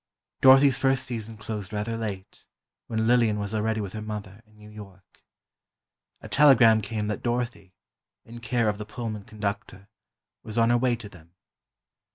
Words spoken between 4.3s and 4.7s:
in